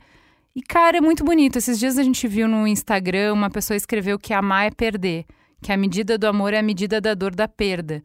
E, 0.54 0.62
cara, 0.62 0.98
é 0.98 1.00
muito 1.00 1.24
bonito. 1.24 1.56
Esses 1.56 1.78
dias 1.78 1.98
a 1.98 2.02
gente 2.02 2.26
viu 2.28 2.46
no 2.46 2.66
Instagram 2.66 3.32
uma 3.32 3.50
pessoa 3.50 3.76
escreveu 3.76 4.18
que 4.18 4.32
amar 4.32 4.66
é 4.66 4.70
perder, 4.70 5.24
que 5.62 5.72
a 5.72 5.76
medida 5.76 6.18
do 6.18 6.26
amor 6.26 6.52
é 6.52 6.58
a 6.58 6.62
medida 6.62 7.00
da 7.00 7.14
dor 7.14 7.34
da 7.34 7.48
perda. 7.48 8.02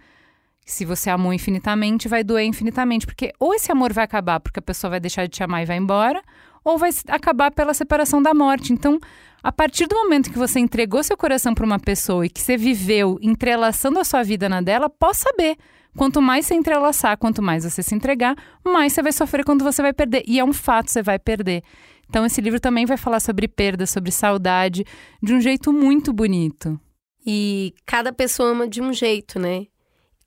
Se 0.66 0.86
você 0.86 1.10
amou 1.10 1.34
infinitamente, 1.34 2.08
vai 2.08 2.24
doer 2.24 2.46
infinitamente, 2.46 3.06
porque 3.06 3.34
ou 3.40 3.54
esse 3.54 3.72
amor 3.72 3.92
vai 3.92 4.04
acabar 4.04 4.40
porque 4.40 4.60
a 4.60 4.62
pessoa 4.62 4.92
vai 4.92 5.00
deixar 5.00 5.24
de 5.24 5.30
te 5.30 5.44
amar 5.44 5.64
e 5.64 5.66
vai 5.66 5.78
embora, 5.78 6.22
ou 6.70 6.78
vai 6.78 6.92
acabar 7.08 7.52
pela 7.52 7.74
separação 7.74 8.22
da 8.22 8.34
morte. 8.34 8.74
Então, 8.74 9.00
a 9.44 9.52
partir 9.52 9.88
do 9.88 9.96
momento 9.96 10.32
que 10.32 10.38
você 10.38 10.60
entregou 10.60 11.04
seu 11.04 11.18
coração 11.18 11.54
para 11.54 11.66
uma 11.66 11.80
pessoa 11.80 12.26
e 12.26 12.30
que 12.30 12.42
você 12.42 12.58
viveu 12.58 13.18
entrelaçando 13.22 14.00
a 14.00 14.04
sua 14.04 14.24
vida 14.24 14.48
na 14.50 14.62
dela, 14.62 14.90
possa 14.90 15.30
saber 15.30 15.58
Quanto 15.98 16.22
mais 16.22 16.46
você 16.46 16.54
entrelaçar, 16.54 17.18
quanto 17.18 17.42
mais 17.42 17.64
você 17.64 17.82
se 17.82 17.96
entregar, 17.96 18.36
mais 18.64 18.94
você 18.94 19.02
vai 19.02 19.12
sofrer 19.12 19.44
quando 19.44 19.64
você 19.64 19.82
vai 19.82 19.94
perder. 19.94 20.24
E 20.28 20.40
é 20.40 20.46
um 20.46 20.54
fato, 20.54 20.92
você 20.92 21.02
vai 21.02 21.18
perder. 21.18 21.64
Então, 22.08 22.26
esse 22.26 22.40
livro 22.42 22.60
também 22.60 22.86
vai 22.86 22.98
falar 22.98 23.20
sobre 23.20 23.48
perda, 23.48 23.86
sobre 23.86 24.12
saudade, 24.12 24.86
de 25.22 25.34
um 25.34 25.42
jeito 25.42 25.74
muito 25.74 26.14
bonito. 26.14 26.80
E 27.26 27.74
cada 27.86 28.14
pessoa 28.14 28.50
ama 28.50 28.68
de 28.68 28.82
um 28.82 28.94
jeito, 28.94 29.40
né? 29.40 29.66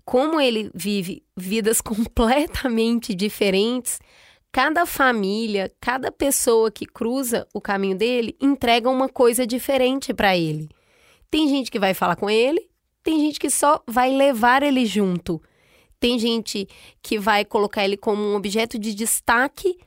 Como 0.05 0.41
ele 0.41 0.71
vive 0.75 1.23
vidas 1.37 1.81
completamente 1.83 3.15
diferentes, 3.15 3.99
cada 4.53 4.85
família, 4.85 5.73
cada 5.81 6.13
pessoa 6.13 6.71
que 6.71 6.85
cruza 6.85 7.49
o 7.55 7.61
caminho 7.61 7.97
dele 7.97 8.37
entrega 8.39 8.91
uma 8.91 9.09
coisa 9.09 9.47
diferente 9.47 10.13
para 10.13 10.37
ele. 10.37 10.69
Tem 11.31 11.49
gente 11.49 11.71
que 11.71 11.79
vai 11.79 11.95
falar 11.95 12.17
com 12.17 12.29
ele, 12.29 12.69
tem 13.03 13.19
gente 13.19 13.41
que 13.41 13.49
só 13.49 13.83
vai 13.87 14.15
levar 14.15 14.63
ele 14.63 14.85
junto. 14.85 15.43
Tem 15.99 16.19
gente 16.19 16.69
que 17.01 17.19
vai 17.19 17.45
colocar 17.45 17.85
ele 17.85 17.97
como 17.97 18.23
um 18.23 18.37
objeto 18.37 18.79
de 18.79 18.95
destaque. 18.95 19.79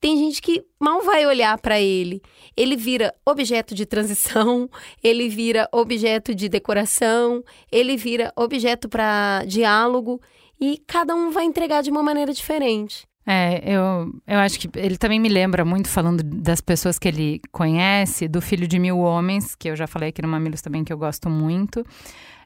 Tem 0.00 0.18
gente 0.18 0.42
que 0.42 0.64
mal 0.80 1.02
vai 1.02 1.24
olhar 1.26 1.56
para 1.58 1.80
ele. 1.80 2.20
Ele 2.56 2.76
vira 2.76 3.14
objeto 3.24 3.74
de 3.74 3.86
transição, 3.86 4.68
ele 5.02 5.28
vira 5.28 5.68
objeto 5.70 6.34
de 6.34 6.48
decoração, 6.48 7.44
ele 7.70 7.96
vira 7.96 8.32
objeto 8.36 8.88
para 8.88 9.44
diálogo 9.46 10.20
e 10.60 10.78
cada 10.86 11.14
um 11.14 11.30
vai 11.30 11.44
entregar 11.44 11.82
de 11.82 11.90
uma 11.90 12.02
maneira 12.02 12.32
diferente. 12.32 13.06
É, 13.26 13.62
eu, 13.64 14.12
eu 14.26 14.38
acho 14.38 14.58
que 14.58 14.68
ele 14.78 14.98
também 14.98 15.18
me 15.18 15.28
lembra 15.28 15.64
muito, 15.64 15.88
falando 15.88 16.22
das 16.22 16.60
pessoas 16.60 16.98
que 16.98 17.08
ele 17.08 17.40
conhece, 17.50 18.28
do 18.28 18.40
Filho 18.40 18.68
de 18.68 18.78
Mil 18.78 18.98
Homens, 18.98 19.54
que 19.54 19.68
eu 19.68 19.76
já 19.76 19.86
falei 19.86 20.10
aqui 20.10 20.20
no 20.20 20.28
Mamilos 20.28 20.60
também, 20.60 20.84
que 20.84 20.92
eu 20.92 20.98
gosto 20.98 21.30
muito, 21.30 21.84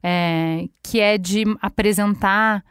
é, 0.02 0.68
que 0.82 1.00
é 1.00 1.18
de 1.18 1.44
apresentar 1.60 2.64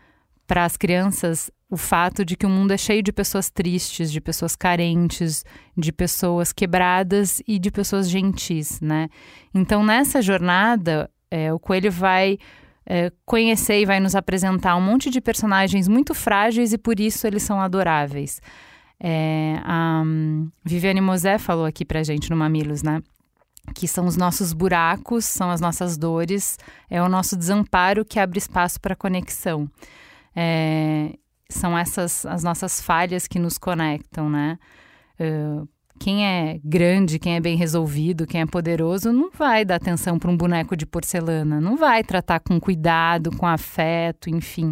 para 0.45 0.63
as 0.63 0.77
crianças 0.77 1.51
o 1.69 1.75
fato 1.75 2.23
de 2.23 2.37
que 2.37 2.45
o 2.45 2.49
mundo 2.49 2.71
é 2.71 2.77
cheio 2.77 3.03
de 3.03 3.11
pessoas 3.11 3.49
tristes, 3.49 4.09
de 4.09 4.21
pessoas 4.21 4.55
carentes, 4.55 5.43
de 5.75 5.91
pessoas 5.91 6.53
quebradas 6.53 7.41
e 7.45 7.59
de 7.59 7.69
pessoas 7.69 8.09
gentis, 8.09 8.79
né? 8.79 9.09
Então, 9.53 9.83
nessa 9.83 10.21
jornada, 10.21 11.09
é, 11.29 11.51
o 11.51 11.59
Coelho 11.59 11.91
vai 11.91 12.37
é, 12.89 13.11
conhecer 13.25 13.81
e 13.81 13.85
vai 13.85 13.99
nos 13.99 14.15
apresentar 14.15 14.77
um 14.77 14.81
monte 14.81 15.09
de 15.09 15.19
personagens 15.19 15.89
muito 15.89 16.13
frágeis 16.13 16.71
e 16.71 16.77
por 16.77 16.99
isso 17.01 17.27
eles 17.27 17.43
são 17.43 17.59
adoráveis. 17.59 18.41
É, 18.97 19.59
a 19.63 20.01
um, 20.05 20.49
Viviane 20.63 21.01
Mosé 21.01 21.37
falou 21.37 21.65
aqui 21.65 21.83
pra 21.83 22.01
gente 22.01 22.29
no 22.29 22.37
Mamilos, 22.37 22.81
né? 22.81 23.03
Que 23.75 23.87
são 23.87 24.05
os 24.05 24.15
nossos 24.15 24.53
buracos, 24.53 25.25
são 25.25 25.51
as 25.51 25.59
nossas 25.59 25.97
dores, 25.97 26.57
é 26.89 27.03
o 27.03 27.09
nosso 27.09 27.35
desamparo 27.35 28.05
que 28.05 28.19
abre 28.19 28.39
espaço 28.39 28.79
para 28.79 28.95
conexão. 28.95 29.69
É, 30.33 31.11
são 31.49 31.77
essas 31.77 32.25
as 32.25 32.41
nossas 32.41 32.81
falhas 32.81 33.27
que 33.27 33.37
nos 33.37 33.57
conectam, 33.57 34.29
né? 34.29 34.57
Uh, 35.19 35.67
quem 35.99 36.25
é 36.25 36.59
grande, 36.63 37.19
quem 37.19 37.35
é 37.35 37.39
bem 37.39 37.57
resolvido, 37.57 38.25
quem 38.25 38.41
é 38.41 38.45
poderoso, 38.45 39.11
não 39.11 39.29
vai 39.31 39.65
dar 39.65 39.75
atenção 39.75 40.17
para 40.17 40.31
um 40.31 40.37
boneco 40.37 40.75
de 40.75 40.85
porcelana, 40.85 41.59
não 41.59 41.75
vai 41.75 42.03
tratar 42.03 42.39
com 42.39 42.59
cuidado, 42.59 43.31
com 43.35 43.45
afeto, 43.45 44.29
enfim. 44.29 44.71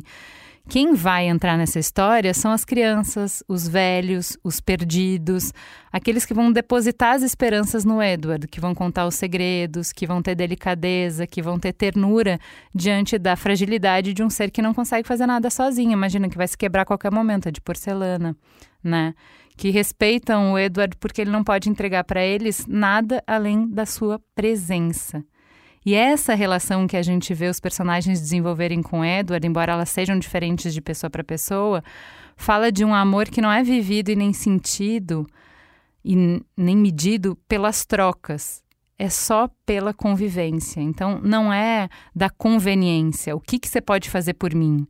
Quem 0.68 0.96
vai 0.96 1.28
entrar 1.28 1.58
nessa 1.58 1.78
história 1.78 2.34
são 2.34 2.52
as 2.52 2.66
crianças, 2.66 3.44
os 3.48 3.68
velhos, 3.68 4.36
os 4.44 4.60
perdidos, 4.60 5.54
aqueles 5.92 6.26
que 6.26 6.34
vão 6.34 6.52
depositar 6.52 7.14
as 7.14 7.22
esperanças 7.22 7.86
no 7.86 8.02
Edward, 8.02 8.48
que 8.48 8.60
vão 8.60 8.74
contar 8.74 9.06
os 9.06 9.14
segredos, 9.14 9.94
que 9.94 10.08
vão 10.08 10.24
ter 10.24 10.34
delicadeza, 10.34 11.28
que 11.28 11.40
vão 11.40 11.60
ter 11.60 11.72
ternura 11.72 12.40
diante 12.74 13.20
da 13.20 13.36
fragilidade 13.36 14.12
de 14.12 14.24
um 14.24 14.30
ser 14.30 14.50
que 14.50 14.62
não 14.62 14.74
consegue 14.74 15.08
fazer 15.08 15.28
nada 15.28 15.52
sozinho. 15.52 15.92
Imagina 15.92 16.28
que 16.28 16.38
vai 16.38 16.48
se 16.48 16.58
quebrar 16.58 16.82
a 16.82 16.86
qualquer 16.86 17.12
momento, 17.12 17.48
é 17.48 17.52
de 17.52 17.62
porcelana, 17.62 18.36
né? 18.84 19.14
Que 19.56 19.70
respeitam 19.70 20.54
o 20.54 20.60
Edward 20.60 20.96
porque 20.98 21.22
ele 21.22 21.32
não 21.32 21.44
pode 21.44 21.70
entregar 21.70 22.04
para 22.04 22.24
eles 22.24 22.66
nada 22.68 23.24
além 23.26 23.68
da 23.68 23.86
sua 23.86 24.20
presença. 24.36 25.24
E 25.86 25.94
essa 25.94 26.34
relação 26.34 26.88
que 26.88 26.98
a 26.98 27.04
gente 27.04 27.32
vê 27.34 27.48
os 27.48 27.60
personagens 27.60 28.20
desenvolverem 28.20 28.82
com 28.82 29.06
Edward, 29.06 29.46
embora 29.46 29.74
elas 29.74 29.90
sejam 29.90 30.18
diferentes 30.18 30.74
de 30.74 30.82
pessoa 30.82 31.12
para 31.12 31.24
pessoa, 31.24 31.84
fala 32.36 32.72
de 32.72 32.84
um 32.84 32.94
amor 32.94 33.30
que 33.30 33.40
não 33.40 33.52
é 33.52 33.64
vivido 33.64 34.10
e 34.10 34.16
nem 34.16 34.34
sentido 34.34 35.28
e 36.04 36.42
nem 36.58 36.76
medido 36.76 37.38
pelas 37.48 37.86
trocas. 37.86 38.64
É 38.98 39.10
só 39.10 39.48
pela 39.64 39.94
convivência. 39.94 40.82
Então, 40.82 41.20
não 41.22 41.54
é 41.54 41.88
da 42.16 42.32
conveniência. 42.32 43.36
O 43.36 43.40
que, 43.40 43.60
que 43.60 43.68
você 43.68 43.82
pode 43.82 44.10
fazer 44.10 44.34
por 44.34 44.56
mim? 44.56 44.88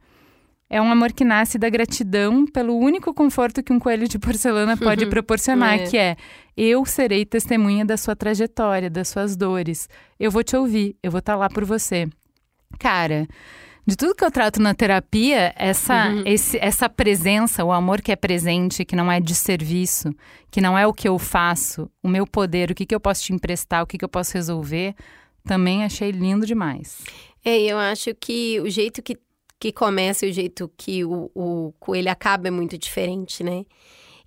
É 0.70 0.82
um 0.82 0.92
amor 0.92 1.14
que 1.14 1.24
nasce 1.24 1.60
da 1.60 1.70
gratidão 1.70 2.46
pelo 2.46 2.76
único 2.76 3.14
conforto 3.14 3.62
que 3.62 3.72
um 3.72 3.80
coelho 3.80 4.08
de 4.08 4.18
porcelana 4.18 4.76
pode 4.78 5.06
proporcionar, 5.06 5.76
é. 5.76 5.88
que 5.88 5.98
é 5.98 6.18
eu 6.58 6.86
serei 6.86 7.26
testemunha 7.26 7.86
da 7.86 7.98
sua 7.98 8.16
trajetória, 8.16 8.90
das 8.90 9.10
suas 9.10 9.36
dores. 9.36 9.88
Eu 10.20 10.32
vou 10.32 10.44
te 10.44 10.56
ouvir, 10.56 10.96
eu 11.04 11.12
vou 11.12 11.20
estar 11.20 11.34
tá 11.34 11.38
lá 11.38 11.50
por 11.50 11.66
você. 11.66 12.08
Cara, 12.80 13.28
de 13.86 13.96
tudo 13.96 14.16
que 14.16 14.26
eu 14.26 14.32
trato 14.32 14.60
na 14.60 14.74
terapia, 14.74 15.54
essa, 15.56 16.10
uhum. 16.10 16.24
esse, 16.26 16.58
essa 16.58 16.90
presença, 16.90 17.64
o 17.64 17.72
amor 17.72 18.02
que 18.02 18.12
é 18.12 18.16
presente, 18.16 18.84
que 18.84 18.96
não 18.96 19.12
é 19.12 19.20
de 19.20 19.36
serviço, 19.36 20.10
que 20.50 20.60
não 20.60 20.76
é 20.76 20.88
o 20.88 20.94
que 20.94 21.08
eu 21.08 21.20
faço, 21.20 21.90
o 22.02 22.08
meu 22.08 22.26
poder, 22.26 22.72
o 22.72 22.76
que, 22.76 22.86
que 22.86 22.96
eu 22.96 23.00
posso 23.00 23.24
te 23.24 23.34
emprestar, 23.34 23.84
o 23.84 23.88
que, 23.88 23.98
que 24.00 24.06
eu 24.06 24.10
posso 24.10 24.34
resolver, 24.34 24.96
também 25.44 25.84
achei 25.84 26.10
lindo 26.10 26.48
demais. 26.48 27.04
É, 27.44 27.60
eu 27.60 27.78
acho 27.78 28.16
que 28.16 28.60
o 28.62 28.70
jeito 28.72 29.04
que 29.04 29.20
que 29.60 29.72
começa 29.72 30.26
e 30.26 30.30
o 30.30 30.34
jeito 30.34 30.70
que 30.78 31.04
o, 31.04 31.32
o 31.34 31.74
coelho 31.80 32.12
acaba 32.12 32.48
é 32.48 32.52
muito 32.52 32.78
diferente, 32.78 33.44
né? 33.44 33.66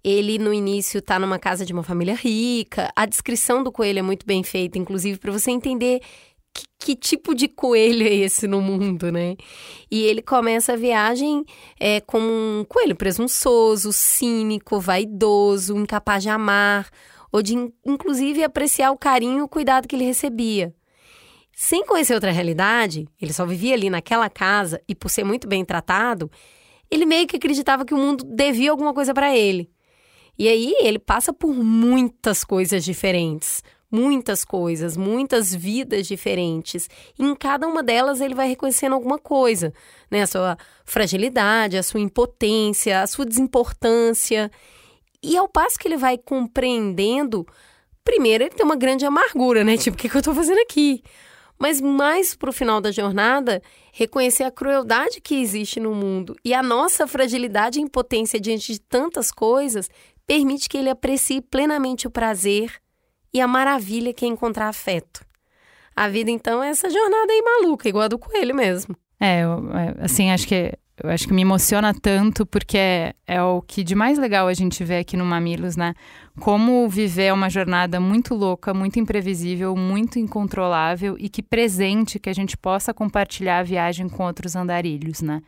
Ele 0.03 0.39
no 0.39 0.55
início 0.55 1.03
tá 1.03 1.19
numa 1.19 1.39
casa 1.39 1.67
de 1.67 1.73
uma 1.73 1.83
família 1.83 2.15
rica. 2.15 2.91
A 2.95 3.05
descrição 3.05 3.63
do 3.63 3.73
coelho 3.73 3.99
é 3.99 4.03
muito 4.03 4.25
bem 4.25 4.43
feita, 4.43 4.79
inclusive 4.79 5.19
para 5.19 5.33
você 5.33 5.51
entender 5.51 6.01
que, 6.55 6.65
que, 6.79 6.97
tipo 6.97 7.35
de 7.35 7.49
coelho 7.49 8.07
é 8.07 8.15
esse 8.15 8.47
no 8.47 8.61
mundo, 8.61 9.13
né? 9.13 9.37
E 9.91 10.03
ele 10.03 10.23
começa 10.23 10.73
a 10.73 10.77
viagem 10.77 11.45
é, 11.79 12.01
como 12.01 12.27
um 12.27 12.65
coelho 12.69 12.97
presunçoso, 12.97 13.93
cínico, 13.93 14.81
vaidoso, 14.81 15.77
incapaz 15.77 16.23
de 16.23 16.29
amar, 16.29 16.89
ou 17.31 17.43
de 17.43 17.55
inclusive 17.85 18.43
apreciar 18.43 18.91
o 18.91 18.99
carinho 18.99 19.39
e 19.39 19.43
o 19.43 19.49
cuidado 19.49 19.87
que 19.87 19.95
ele 19.95 20.05
recebia. 20.05 20.75
Sem 21.61 21.85
conhecer 21.85 22.15
outra 22.15 22.31
realidade, 22.31 23.09
ele 23.21 23.33
só 23.33 23.45
vivia 23.45 23.75
ali 23.75 23.91
naquela 23.91 24.31
casa 24.31 24.81
e 24.87 24.95
por 24.95 25.09
ser 25.09 25.25
muito 25.25 25.49
bem 25.49 25.65
tratado, 25.65 26.31
ele 26.89 27.05
meio 27.05 27.27
que 27.27 27.35
acreditava 27.35 27.85
que 27.85 27.93
o 27.93 27.97
mundo 27.97 28.23
devia 28.23 28.71
alguma 28.71 28.95
coisa 28.95 29.13
para 29.13 29.37
ele. 29.37 29.69
E 30.39 30.47
aí 30.47 30.73
ele 30.81 31.01
passa 31.01 31.33
por 31.33 31.53
muitas 31.53 32.45
coisas 32.45 32.85
diferentes, 32.85 33.61
muitas 33.91 34.45
coisas, 34.45 34.97
muitas 34.97 35.53
vidas 35.53 36.07
diferentes. 36.07 36.89
E 37.19 37.25
em 37.25 37.35
cada 37.35 37.67
uma 37.67 37.83
delas 37.83 38.21
ele 38.21 38.37
vai 38.37 38.47
reconhecendo 38.47 38.93
alguma 38.93 39.19
coisa, 39.19 39.75
né? 40.09 40.23
A 40.23 40.29
sua 40.29 40.57
fragilidade, 40.85 41.77
a 41.77 41.83
sua 41.83 41.99
impotência, 41.99 43.03
a 43.03 43.07
sua 43.09 43.27
desimportância. 43.27 44.49
E 45.21 45.37
ao 45.37 45.49
passo 45.49 45.77
que 45.77 45.89
ele 45.89 45.97
vai 45.97 46.19
compreendendo, 46.19 47.45
primeiro 48.05 48.45
ele 48.45 48.55
tem 48.55 48.65
uma 48.65 48.77
grande 48.77 49.05
amargura, 49.05 49.65
né? 49.65 49.77
Tipo, 49.77 49.97
o 49.97 49.99
que, 49.99 50.09
que 50.09 50.17
eu 50.17 50.23
tô 50.23 50.33
fazendo 50.33 50.61
aqui? 50.61 51.03
Mas 51.59 51.81
mais 51.81 52.35
para 52.37 52.51
o 52.51 52.53
final 52.53 52.81
da 52.81 52.93
jornada, 52.93 53.61
reconhecer 53.93 54.45
a 54.45 54.51
crueldade 54.51 55.21
que 55.21 55.41
existe 55.41 55.81
no 55.81 55.95
mundo 55.95 56.37
e 56.45 56.55
a 56.55 56.63
nossa 56.63 57.07
fragilidade 57.07 57.79
e 57.79 57.83
impotência 57.83 58.41
diante 58.41 58.73
de 58.73 58.81
tantas 58.81 59.33
coisas 59.33 59.91
permite 60.27 60.69
que 60.69 60.79
ele 60.79 60.91
aprecie 60.91 61.41
plenamente 61.41 62.07
o 62.07 62.11
prazer 62.11 62.73
e 63.33 63.41
a 63.41 63.47
maravilha 63.47 64.13
que 64.13 64.25
é 64.25 64.29
encontrar 64.29 64.69
afeto. 64.69 65.27
A 65.97 66.09
vida, 66.09 66.31
então, 66.31 66.63
é 66.63 66.69
essa 66.69 66.89
jornada 66.89 67.33
aí 67.33 67.43
maluca, 67.43 67.89
igual 67.89 68.05
a 68.05 68.09
do 68.09 68.19
coelho 68.19 68.55
mesmo. 68.55 68.97
É, 69.19 69.41
é, 69.41 70.05
assim, 70.05 70.31
acho 70.31 70.47
que 70.47 70.73
eu 71.03 71.11
acho 71.11 71.29
que 71.29 71.33
me 71.33 71.43
emociona 71.43 71.95
tanto 71.95 72.45
porque 72.45 72.77
é, 72.77 73.15
é, 73.27 73.43
o 73.43 73.63
que 73.63 73.85
de 73.85 73.95
mais 73.95 74.19
legal 74.19 74.49
a 74.49 74.55
gente 74.55 74.83
vê 74.83 74.99
aqui 74.99 75.17
no 75.17 75.25
Mamilos, 75.25 75.77
né? 75.77 75.95
Como 76.41 76.89
viver 76.89 77.33
uma 77.33 77.49
jornada 77.49 78.01
muito 78.01 78.35
louca, 78.35 78.75
muito 78.75 78.99
imprevisível, 78.99 79.77
muito 79.77 80.19
incontrolável 80.19 81.17
e 81.19 81.29
que 81.29 81.43
presente 81.43 82.19
que 82.19 82.29
a 82.29 82.33
gente 82.33 82.57
possa 82.57 82.93
compartilhar 82.93 83.59
a 83.59 83.63
viagem 83.63 84.09
com 84.09 84.25
outros 84.25 84.57
andarilhos, 84.57 85.21
né? 85.23 85.41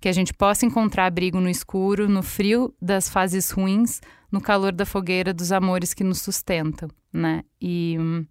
Que 0.00 0.08
a 0.08 0.12
gente 0.12 0.32
possa 0.32 0.66
encontrar 0.66 1.06
abrigo 1.06 1.40
no 1.40 1.48
escuro, 1.48 2.08
no 2.08 2.22
frio 2.22 2.74
das 2.80 3.08
fases 3.08 3.50
ruins, 3.50 4.00
no 4.30 4.40
calor 4.40 4.72
da 4.72 4.86
fogueira 4.86 5.32
dos 5.34 5.52
amores 5.52 5.92
que 5.92 6.04
nos 6.04 6.20
sustentam, 6.20 6.88
né? 7.12 7.42
E 7.60 7.96
hum, 7.98 8.24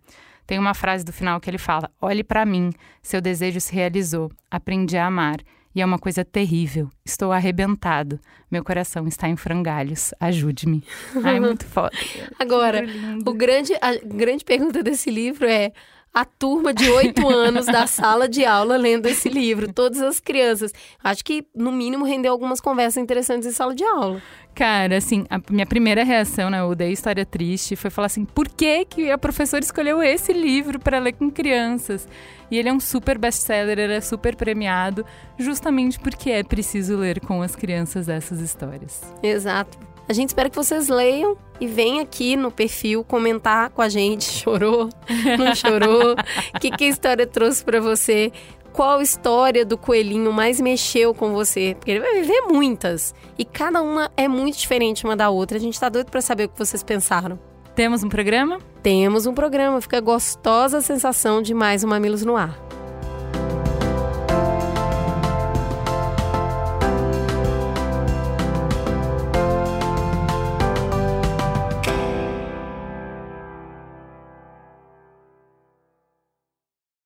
tem 0.48 0.58
uma 0.58 0.74
frase 0.74 1.04
do 1.04 1.14
final 1.14 1.40
que 1.40 1.50
ele 1.50 1.58
fala: 1.58 1.92
Olhe 2.02 2.24
para 2.24 2.46
mim, 2.46 2.72
seu 3.02 3.22
desejo 3.22 3.60
se 3.60 3.74
realizou, 3.74 4.32
aprendi 4.50 4.98
a 4.98 5.08
amar. 5.08 5.38
E 5.74 5.82
é 5.82 5.86
uma 5.86 5.98
coisa 5.98 6.26
terrível. 6.26 6.90
Estou 7.06 7.32
arrebentado. 7.32 8.20
Meu 8.50 8.64
coração 8.64 9.08
está 9.08 9.30
em 9.30 9.36
frangalhos. 9.38 10.14
Ajude-me. 10.20 10.84
Ai, 11.24 11.40
muito 11.40 11.66
foda. 11.68 11.96
Agora, 12.38 12.84
o 13.26 13.34
grande, 13.34 13.74
a 13.82 13.96
grande 14.04 14.44
pergunta 14.44 14.84
desse 14.84 15.10
livro 15.10 15.46
é: 15.48 15.72
a 16.14 16.26
turma 16.26 16.74
de 16.74 16.90
oito 16.90 17.28
anos 17.30 17.66
da 17.66 17.88
sala 17.88 18.28
de 18.28 18.46
aula 18.46 18.78
lendo 18.78 19.06
esse 19.08 19.30
livro, 19.30 19.72
todas 19.72 20.02
as 20.02 20.20
crianças. 20.20 20.74
Acho 21.04 21.24
que, 21.24 21.46
no 21.56 21.72
mínimo, 21.72 22.06
rendeu 22.06 22.32
algumas 22.32 22.60
conversas 22.60 23.02
interessantes 23.02 23.48
em 23.48 23.52
sala 23.52 23.74
de 23.74 23.84
aula. 23.84 24.22
Cara, 24.54 24.98
assim, 24.98 25.26
a 25.30 25.40
minha 25.50 25.66
primeira 25.66 26.04
reação, 26.04 26.50
né, 26.50 26.62
o 26.62 26.76
Dei 26.76 26.92
História 26.92 27.26
Triste, 27.26 27.76
foi 27.76 27.90
falar 27.90 28.08
assim: 28.08 28.26
por 28.26 28.50
que, 28.50 28.84
que 28.86 29.10
a 29.10 29.18
professora 29.18 29.64
escolheu 29.64 30.04
esse 30.04 30.34
livro 30.34 30.78
para 30.78 31.00
ler 31.00 31.14
com 31.14 31.32
crianças? 31.32 32.08
E 32.50 32.58
ele 32.58 32.68
é 32.68 32.74
um 32.74 32.80
super 32.80 33.18
best-seller, 33.18 33.80
ele 33.80 33.94
é 33.94 34.02
super 34.02 34.36
premiado, 34.36 35.06
justamente 35.40 35.98
porque 35.98 36.30
é 36.32 36.44
preciso 36.44 36.98
ler 36.98 37.22
com 37.22 37.42
as 37.42 37.56
crianças 37.56 38.10
essas 38.10 38.42
histórias. 38.42 39.02
Exato. 39.24 39.91
A 40.08 40.14
gente 40.14 40.30
espera 40.30 40.50
que 40.50 40.56
vocês 40.56 40.88
leiam 40.88 41.38
e 41.60 41.68
venham 41.68 42.02
aqui 42.02 42.36
no 42.36 42.52
perfil 42.52 43.04
comentar 43.04 43.70
com 43.70 43.82
a 43.82 43.90
gente. 43.90 44.26
Chorou? 44.42 44.90
Não 45.38 45.56
chorou? 45.56 46.14
O 46.14 46.60
que, 46.60 46.72
que 46.72 46.86
a 46.86 46.90
história 46.90 47.26
trouxe 47.28 47.64
para 47.64 47.80
você? 47.80 48.32
qual 48.72 49.02
história 49.02 49.66
do 49.66 49.78
coelhinho 49.78 50.32
mais 50.32 50.60
mexeu 50.62 51.14
com 51.14 51.34
você? 51.34 51.76
Porque 51.78 51.92
ele 51.92 52.00
vai 52.00 52.14
viver 52.16 52.42
muitas. 52.50 53.14
E 53.38 53.44
cada 53.44 53.82
uma 53.82 54.10
é 54.16 54.28
muito 54.28 54.58
diferente 54.58 55.04
uma 55.04 55.16
da 55.16 55.30
outra. 55.30 55.58
A 55.58 55.62
gente 55.62 55.80
tá 55.80 55.90
doido 55.90 56.10
para 56.10 56.22
saber 56.22 56.46
o 56.46 56.50
que 56.50 56.58
vocês 56.58 56.84
pensaram. 56.84 57.40
Temos 57.76 58.04
um 58.04 58.10
programa? 58.10 58.60
Temos 58.82 59.26
um 59.26 59.34
programa. 59.34 59.82
Fica 59.82 60.00
gostosa 60.00 60.78
a 60.78 60.82
sensação 60.82 61.42
de 61.42 61.54
mais 61.54 61.84
um 61.84 61.88
Mamilos 61.88 62.24
no 62.24 62.36
Ar. 62.36 62.71